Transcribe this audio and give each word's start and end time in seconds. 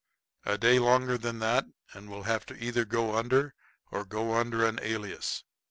"A 0.45 0.57
day 0.57 0.79
longer 0.79 1.15
than 1.15 1.37
that 1.41 1.65
and 1.93 2.09
we'll 2.09 2.23
have 2.23 2.43
to 2.47 2.55
either 2.55 2.85
go 2.85 3.15
under 3.15 3.53
or 3.91 4.03
go 4.03 4.33
under 4.33 4.65
an 4.65 4.79
alias. 4.81 5.43